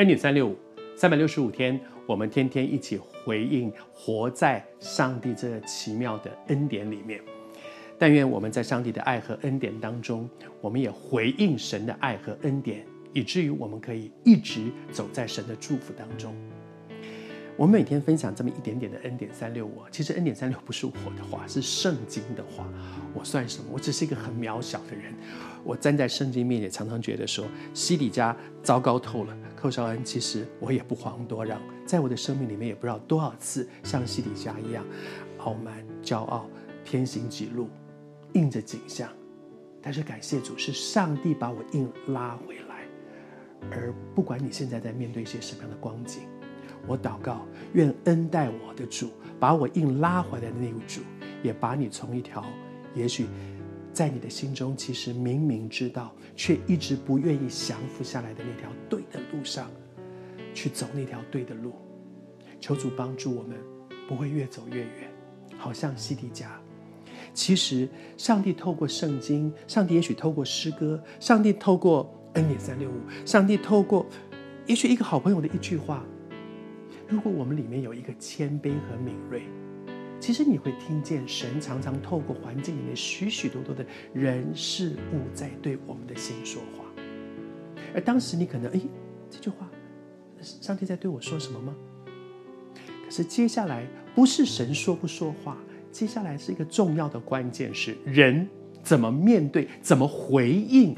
[0.00, 0.56] 恩典三六五，
[0.96, 7.20] 三百六十五天，我们天天一起回应，活在上帝这奇妙的恩典里面。
[7.98, 10.26] 但愿我们在上帝的爱和恩典当中，
[10.62, 16.34] 我们也回应神的爱和恩典，以至于我们可以一直走在神的祝福当中。
[17.58, 22.66] 我每天分享这么一点点的恩典三六五，其实恩典三六不是我的话，是圣经的话。
[23.12, 23.68] 我算什么？
[23.70, 25.12] 我只是一个很渺小的人。
[25.62, 27.44] 我站在圣经面前，常常觉得说，
[27.74, 29.36] 西底家糟糕透了。
[29.60, 34.84] 寇绍恩，其实我也不遑多让，在我的生命里面，也不知道多少次像西底家一样
[35.38, 36.48] 傲慢、骄傲、
[36.84, 37.68] 偏行己路。
[38.32, 39.10] 应着景象，
[39.82, 42.84] 但是感谢主，是上帝把我硬拉回来。
[43.72, 46.22] 而不管你现在在面对一些什么样的光景，
[46.86, 51.00] 我祷告，愿恩待我的主，把我硬拉回来的那位主，
[51.42, 52.44] 也把你从一条
[52.94, 53.26] 也许
[53.92, 59.70] 在你的心中其实明明知道，却一直不愿意降服下来的那条对的路上，
[60.54, 61.72] 去走那条对的路。
[62.60, 63.58] 求主帮助我们，
[64.08, 65.10] 不会越走越远，
[65.56, 66.60] 好像西底家。
[67.32, 74.06] 其实，上帝透过圣经，上帝也许透过诗歌，上帝透过恩典三六五，上帝透过，
[74.66, 76.04] 也许一个好朋友的一句话。
[77.08, 79.42] 如果我们里面有一个谦卑和敏锐，
[80.20, 86.84] 其实你会听见神常常透过环境里面许许多多的人事物在对我们的心说话。
[87.94, 88.80] 而当时你可能，哎，
[89.30, 89.68] 这句话，
[90.40, 91.74] 上帝在对我说什么吗？
[93.06, 93.84] 可是接下来
[94.14, 95.56] 不是神说不说话。
[95.90, 98.46] 接下来是一个重要的关键，是人
[98.80, 100.94] 怎么面对、怎么回应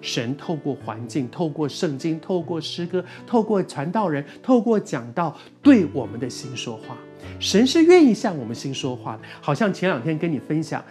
[0.00, 0.36] 神。
[0.36, 6.96] 透过环境、透过圣经、透过诗歌、透过传道人、透过讲道，对我们的心说话。
[7.40, 10.82] 神是愿意向我们心说话的，好像前两天跟你分享。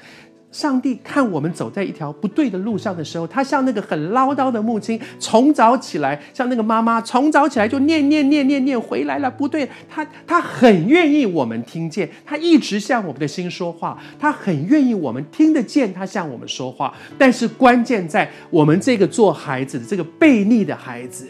[0.49, 16.95] 上帝看我们走在一条不对的路上的时候，他像那个很唠叨的母亲，从早起来，像那个妈妈，从早起来就念念念念念，回来了不对，他他很愿意我们听见，他一直向我们的心说话，他很愿意我们听得见他向我们说话。
[17.17, 21.27] 但是关键在我们这个做孩子的这个悖逆的孩子，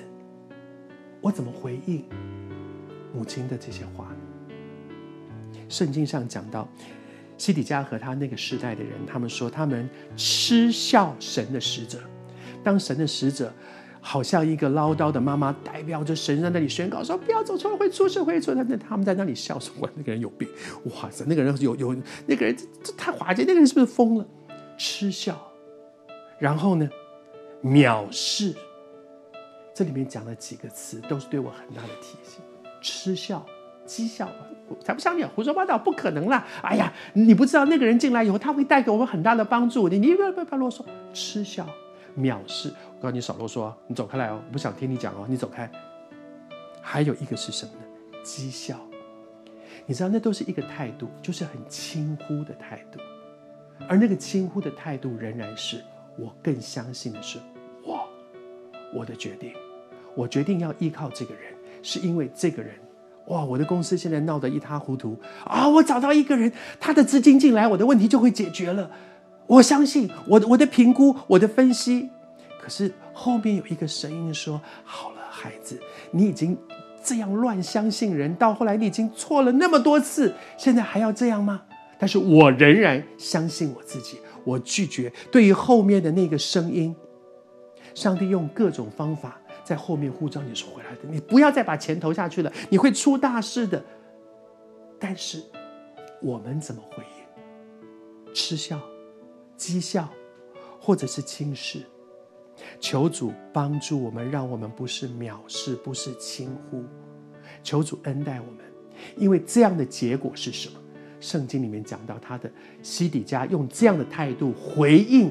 [1.20, 2.04] 我怎么回应
[3.14, 4.08] 母亲的这些话？
[5.68, 6.68] 圣经上讲到。
[7.38, 12.00] 西底家和他那个时代的人，他们说他们嗤笑神的使者。
[12.64, 13.54] 当神的使者
[14.02, 20.48] 好像一个唠叨的妈妈，代表着神在那里宣告说：“不要走错了，会出事，会出事。”那他们在那里笑说：“哇，那个人有病！
[20.86, 24.28] 哇塞，那个人有有那个人这这太滑稽，那个人是不是疯了？”
[24.78, 25.40] 嗤笑，
[26.40, 26.90] 然后呢，
[27.64, 28.54] 藐视。
[29.74, 32.42] 这里面讲了几个词，都是对我很大的提醒：
[32.82, 33.46] 嗤笑、
[33.88, 34.30] 讥笑。
[34.84, 36.46] 才不像你胡说八道，不可能啦！
[36.62, 39.88] 哎呀，你不知道那个人进来以后，他会带给我们很大的帮助。
[39.88, 40.84] 你你不要不要啰嗦，
[41.14, 41.66] 嗤笑、
[42.18, 42.70] 藐视。
[42.98, 45.72] 我告诉你，少啰嗦，你走开来哦，我不想听你讲哦，你走开。
[46.82, 48.20] 还有一个是什么呢？
[48.26, 48.78] 讥笑。
[49.86, 53.00] 你知道，那都是一个态度，就是很轻忽的态度。
[53.88, 55.82] 而那个轻忽的态度，仍然是
[56.18, 57.40] 我更相信的是
[57.86, 58.06] 我，
[58.94, 59.54] 我的决定。
[60.14, 62.76] 我决定要依靠这个人，是因为这个人。
[63.28, 63.44] 哇！
[63.44, 65.68] 我的公司现在闹得一塌糊涂啊！
[65.68, 68.90] 我找到一个人，他的资金进来，我的问题就会解决了。
[69.48, 72.10] 我相信我的我的评估，我的分析。
[72.62, 75.80] 可是后面有一个声音说：“好了，孩子，
[76.12, 76.58] 你已经
[77.04, 81.62] 这样乱相信人，到后来你已经错了那么多次，现在还要这样吗？”
[82.00, 85.12] 但是我仍然相信我自己，我拒绝。
[85.32, 86.96] 对于后面的那个声音，
[87.94, 89.40] 上帝用各种方法。
[89.68, 93.84] 在后面呼召你是回来的，你不要再把钱投下去了，你会出大事的。
[94.98, 95.44] 但是
[96.22, 98.34] 我们怎么回应？
[98.34, 98.80] 嗤笑、
[99.58, 100.08] 讥笑，
[100.80, 101.82] 或者是轻视？
[102.80, 106.86] 求主帮助我们，让我们不是藐视，不是轻忽。
[107.62, 108.64] 求主恩待我们，
[109.18, 110.80] 因为这样的结果是什么？
[111.20, 112.50] 圣经里面讲到，他的
[112.82, 115.30] 西底家用这样的态度回应。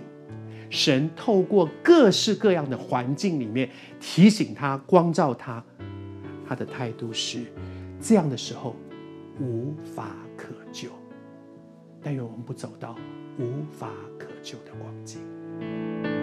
[0.70, 3.70] 神透过各式各样的环境里面
[4.00, 5.64] 提醒他、光照他，
[6.46, 7.40] 他的态度是
[8.00, 8.74] 这样的时候
[9.40, 10.88] 无法可救。
[12.02, 12.94] 但愿我们不走到
[13.38, 16.15] 无法可救的光景。